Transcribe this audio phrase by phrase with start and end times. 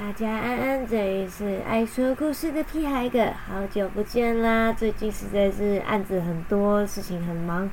[0.00, 4.72] 大家安安，这里是爱说故事的屁孩哥，好久不见啦！
[4.72, 7.70] 最近实在是案子很多，事情很忙，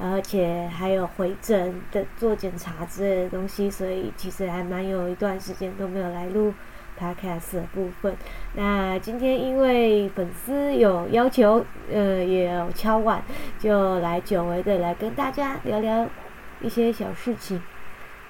[0.00, 6.52] 而且还有回诊的做检查之类的东西，所以其实还蛮有一段时间都没有来录
[6.98, 8.16] podcast 的部分。
[8.54, 13.22] 那今天因为粉丝有要求，呃，也有敲碗，
[13.60, 16.08] 就来久违的来跟大家聊聊
[16.60, 17.62] 一些小事情。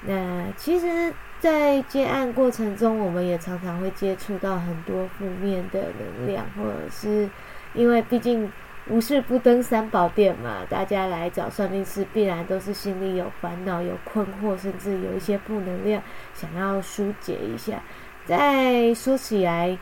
[0.02, 1.14] 那其实。
[1.40, 7.28] 在接案过程中，我们也常常会接触到很多负面的能量，或者是
[7.74, 8.50] 因为毕竟
[8.88, 16.02] 无事不登三宝殿嘛，大家来找算命师，必然都是心里有烦恼、有困惑，甚至有一些负能量，
[16.34, 17.82] 想要疏解一下。
[18.24, 19.78] 再说起来，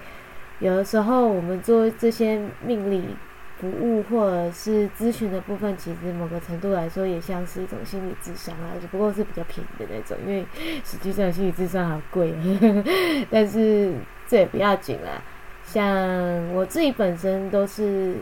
[0.59, 3.17] 有的时候我们做这些命理。
[3.59, 10.45] 服务或者是咨询的部分，其实某个程度来说，也像是一种心理智商啊，只不过是比较便宜的那种，因为
[10.85, 12.35] 实际上心理智商好贵，
[13.31, 13.93] 但是
[14.27, 15.23] 这也不要紧啦。
[15.65, 18.17] 像我自己本身都是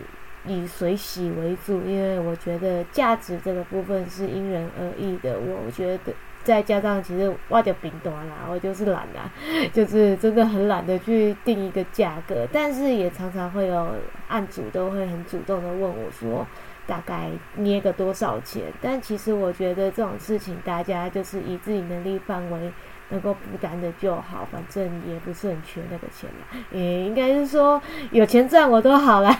[0.46, 5.38] 以水洗为主，因为我觉得价值这个部分是因人而异的。
[5.38, 6.12] 我觉得。
[6.44, 9.28] 再加上，其实挖点饼短啦，我就是懒啦，
[9.72, 12.46] 就是真的很懒得去定一个价格。
[12.52, 13.94] 但是也常常会有
[14.28, 16.46] 案主都会很主动的问我说，
[16.86, 18.64] 大概捏个多少钱？
[18.80, 22.70] 但其实我觉得这种事情，大家就是以自己能力范围。
[23.14, 26.58] 能够负担的就好，反正也不是很缺那个钱嘛。
[26.72, 29.30] 也应该是说有钱赚我都好啦。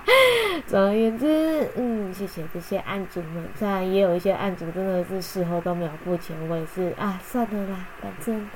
[0.66, 3.46] 总而言之，嗯，谢谢这些案主们。
[3.54, 8.48] 虽然也有一些案主真的是事后都没有付钱，我也是啊，算了啦，反正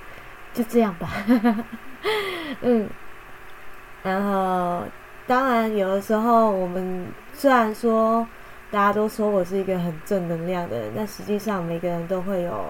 [0.54, 1.10] 就这样吧。
[2.62, 2.88] 嗯，
[4.02, 4.84] 然后
[5.26, 8.26] 当然有的时候我们虽然说
[8.70, 12.64] 大家都说我是一个很正能量的人，但实际上每个人都会有。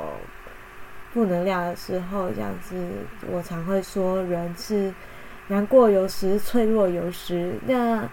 [1.14, 2.74] 负能量的时候，这样子，
[3.30, 4.92] 我常会说，人是
[5.46, 7.52] 难过有时，脆弱有时。
[7.68, 8.04] 那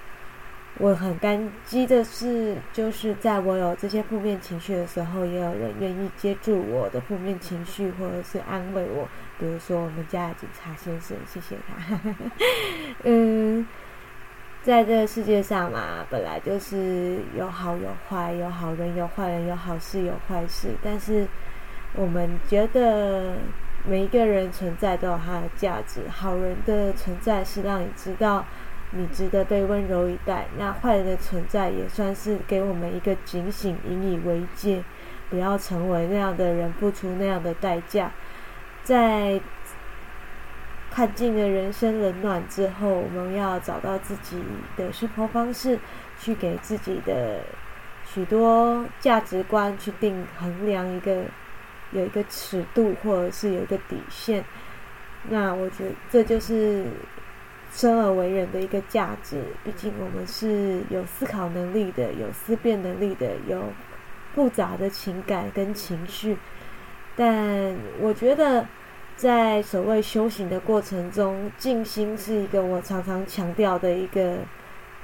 [0.78, 9.10] 我很感激的是，就是在我有这些负面情绪的时候，也有人愿意接住我的负面情绪，或者是安慰我。
[9.40, 12.00] 比如说我们家的警察先生，谢谢他。
[13.04, 13.66] 嗯，
[14.62, 21.28] 在这个世界上嘛，本来就是有好有坏，有好人有坏人，有好事有坏事，但是。
[21.94, 23.36] 我们觉得
[23.84, 26.02] 每一个人存在都有他的价值。
[26.10, 28.46] 好人的存在是让你知道
[28.92, 34.82] 你值得被温柔以待，那坏人的存在也算是给我们一个警醒，引以为戒，
[35.30, 38.12] 不要成为那样的人，付出那样的代价。
[38.84, 39.42] 在
[40.90, 44.42] 看尽了人生冷暖之后，我们要找到自己
[44.78, 45.78] 的生活方式，
[46.18, 47.42] 去给自己的
[48.06, 51.24] 许多价值观去定衡量一个。
[51.92, 54.44] 有一个尺度，或者是有一个底线，
[55.30, 56.86] 那我觉得这就是
[57.72, 59.44] 生而为人的一个价值。
[59.64, 63.64] 毕竟我们是有思考能力的，有思辨能力的，有
[64.34, 66.38] 复杂的情感跟情绪。
[67.16, 68.66] 但我觉得，
[69.16, 74.38] 在所谓修行的过程中，静心是一个我常常强调的一个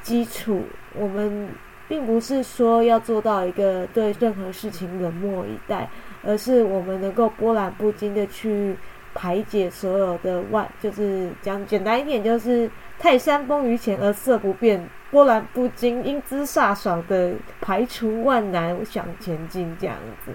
[0.01, 0.63] 基础。
[0.93, 1.49] 我们
[1.87, 5.89] 并不是说要做到一个对任何事情冷漠以待。
[6.23, 8.75] 而是我们能够波澜不惊的去
[9.13, 19.95] 排解所有的万，就是讲简单一点，就是泰山崩于前而色不变，波澜不惊，英姿飒爽的排除万难向前进这样
[20.25, 20.31] 子。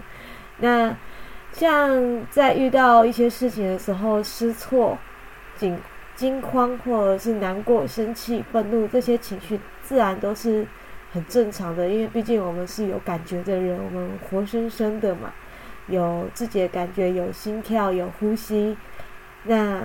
[0.58, 0.96] 那
[1.52, 4.96] 像在遇到一些事情的时候，失措、
[5.56, 5.76] 惊
[6.14, 10.66] 惊慌，或者是难过、生气、愤怒这些情绪，自然都是
[11.12, 15.32] 很正常的，因为毕竟我们是有感觉的人，我们活生生的嘛。
[15.88, 18.76] 有自己的感觉，有心跳，有呼吸，
[19.42, 19.82] 那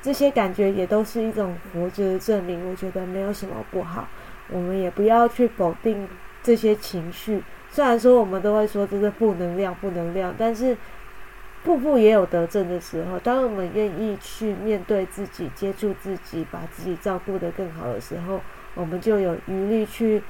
[0.00, 2.70] 这些感觉也都是一种活着的证明。
[2.70, 4.08] 我觉得没有什么不好，
[4.48, 6.08] 我们也不要去否定
[6.44, 7.42] 这些情绪。
[7.68, 10.76] 虽然说我们都会说这是负能量，负能量，但是
[11.64, 13.18] 瀑布也有得正的时候。
[13.18, 18.40] 当我们愿意去面对自己，接触自己，把自己照顾得更好的时候，
[18.74, 20.22] 我们就有余力去。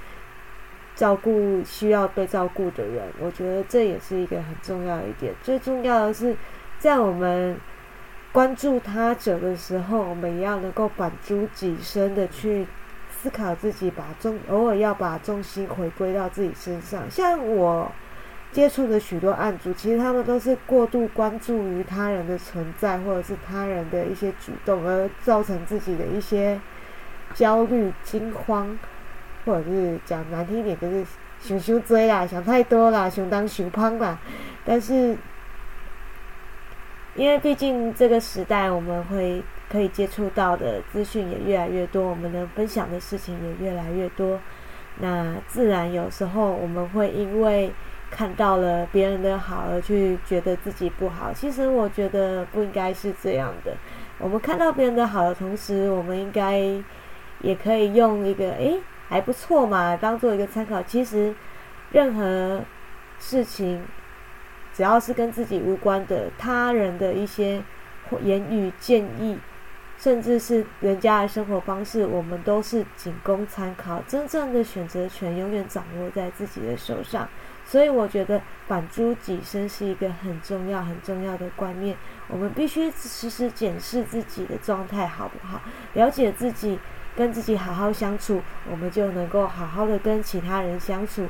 [1.02, 5.34] 照顾需要被照顾的人，我觉得这也是一个很重要的一点。
[5.42, 6.36] 最重要的是，
[6.78, 7.56] 在我们
[8.30, 12.64] 关注他者的时候，我们也要能够反诸己身的去
[13.10, 17.10] 思考自己，把重偶尔要把重心回归到自己身上。
[17.10, 17.90] 像我
[18.52, 26.60] 接触的许多案主，其实他们都是过度关注于他人的存在，或者是他人的一些举动，而造成自己的一些
[27.34, 28.78] 焦虑、惊慌。
[29.44, 31.04] 或者是讲难听点，就是
[31.40, 34.18] 想想追啦，想太多啦，想当熊胖啦。
[34.64, 35.16] 但是
[37.14, 44.38] 因为毕竟这个时代，我们会可以接触到的资讯也越来越多，我们能分享的事情也越来越多。
[45.00, 47.72] 那自然有时候我们会因为
[48.10, 51.32] 看到了别人的好而去觉得自己不好。
[51.32, 53.74] 其实我觉得不应该是这样的。
[54.18, 56.58] 我们看到别人的好的同时，我们应该
[57.40, 58.78] 也可以用一个“诶
[59.12, 60.82] 还不错嘛”当做一个参考。
[60.82, 61.34] 其实
[61.90, 62.62] 任何
[63.18, 63.84] 事情。
[64.74, 67.62] 只要是跟自己无关的他人的一些
[68.22, 69.38] 言语建议，
[69.98, 74.02] 甚至是人家的生活方式，我们都是仅供参考。
[74.08, 77.28] 真正的选择权永远掌握在自己的手上。
[77.66, 81.94] 所以，我觉得反诸己身是一个很重要、很重要的观念。
[82.28, 85.60] 我们必须时时检视自己的状态好不好，
[85.92, 86.78] 了解自己，
[87.16, 91.26] 跟自己好好相处，我们就能够好好的跟其他人相处。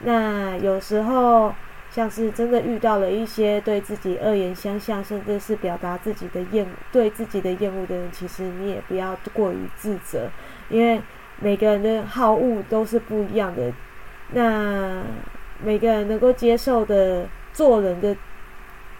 [0.00, 1.52] 那有时候。
[1.94, 10.30] 像是真的遇到了一些对自己恶言相向，甚至是表达自己的厌对自己的厌恶的人，其实你也不要过于自责，
[10.70, 11.02] 因为
[11.38, 13.70] 每个人的好恶都是不一样的。
[14.30, 15.02] 那
[15.62, 18.16] 每个人能够接受的做人的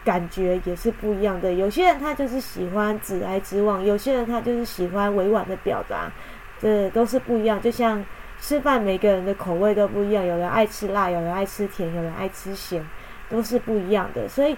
[0.04, 1.52] 感觉也是不一样的。
[1.52, 6.10] 有些人他就是喜欢直来直往，有些人他就是喜欢委婉的表达，
[6.58, 7.60] 这都是不一样。
[7.60, 8.04] 就像。
[8.44, 12.84] 吃饭每个人的口味都不一样，有人爱吃辣，有人爱吃甜，有人爱吃咸，
[13.30, 14.28] 都是不一样的。
[14.28, 14.56] 所以，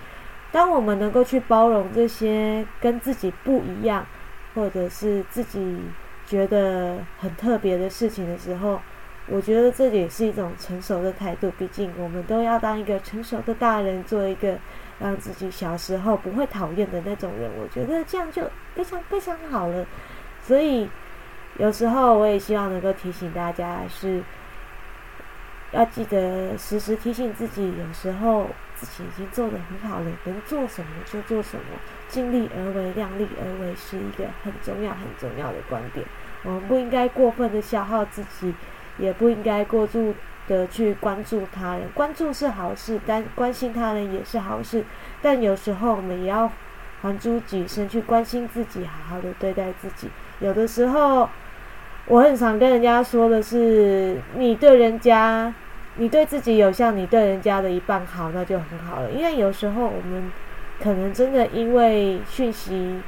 [0.50, 4.06] 当我们能够去包容这些跟自己不一样，
[4.54, 5.78] 或者是自己
[6.26, 8.80] 觉得很特别的事情的时候，
[9.26, 11.50] 我觉得这也是一种成熟的态度。
[11.58, 14.58] 毕竟，我们都要当一个成熟的大人，做一个
[14.98, 17.50] 让自己小时候不会讨厌的那种人。
[17.58, 19.86] 我觉得这样就非常非常好了。
[20.42, 20.88] 所以。
[21.56, 24.20] 有时候我也希望能够提醒大家，是
[25.70, 31.62] 要记得时时提醒自己，有时候自己已经做得很好了，能做什么就做什么，
[32.08, 36.04] 尽力而为、量力而为是一个很重要、很重要的观点。
[36.42, 38.52] 我们不应该过分的消耗自己，
[38.98, 40.14] 也不应该过度
[40.48, 41.82] 的去关注他人。
[41.94, 44.84] 关注是好事，但关心他人也是好事。
[45.22, 46.50] 但有时候我们也要
[47.02, 50.08] 还珠己身，去关心自己，好好的对待自己。
[50.40, 51.28] 有的时候。
[52.06, 55.54] 我很常跟人家说的是，你对人家，
[55.96, 59.10] 你对自己有像你对人家的一半好，那就很好了。
[59.10, 60.30] 因为有时候我们
[60.82, 63.00] 可能真的因为讯息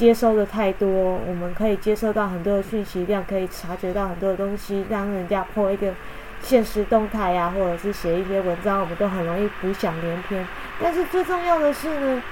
[0.00, 5.92] 接收的太多，我们可以接收到很多的讯息量，可以察觉到很多的东西，让人家破一个
[6.40, 10.46] 现实动态呀，或者是写一些文章，我们都很容易浮想联翩。
[10.82, 12.22] 但是最重要的是呢，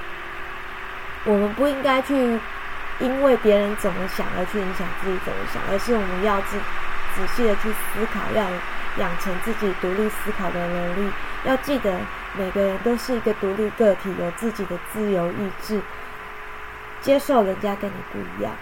[1.27, 2.41] 我们不应该去。
[3.01, 6.59] 因为别人怎么想而去影响自己怎么想，而是我们要仔
[7.15, 8.43] 仔细的去思考，要
[8.99, 11.13] 养成自己独立思考的能力。
[11.45, 11.97] 要记得，
[12.37, 15.81] 每个人都是一个独立个体，有自己的自由意志。
[17.01, 18.53] 接受人家跟你不一样，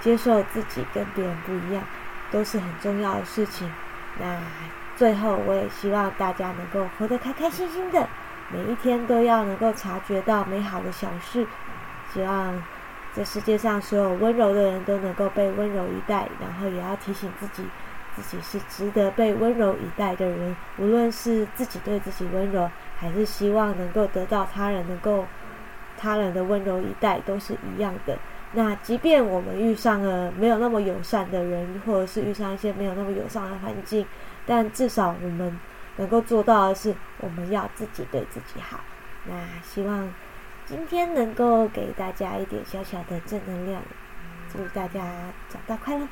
[0.00, 1.82] 接受自己跟别人不一样，
[2.30, 3.70] 都是很重要的事情。
[4.18, 4.38] 那
[4.96, 8.08] 最后，我也希望大家能够活得开开心心的，
[8.50, 11.46] 每一天都要能够察觉到美好的小事。
[12.12, 12.62] 希望。
[13.14, 17.66] 这世界上所有温柔的人都能够被温柔以待，然后也要提醒自己，
[18.14, 20.54] 自己是值得被温柔以待的人。
[20.76, 25.24] 无论是自己对自己温柔，还是希望能够得到他人能够
[25.98, 28.18] 他人的温柔以待，都是一样的。
[28.52, 34.06] 那即便我们遇上了没有那么友善的人，或者是遇上一些没有那么友善的环境，
[34.46, 35.58] 但至少我们
[35.96, 38.80] 能够做到的是，我们要自己对自己好。
[39.24, 40.12] 那希望。
[40.68, 43.80] 今天能够给大家一点小小的正能量，
[44.52, 45.00] 祝大家
[45.48, 46.08] 长大快乐。